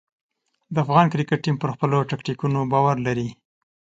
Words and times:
د 0.73 0.75
افغان 0.83 1.05
کرکټ 1.11 1.39
ټیم 1.43 1.55
پر 1.61 1.69
خپلو 1.75 1.97
ټکتیکونو 2.09 2.59
باور 2.71 2.95
لري. 3.07 3.29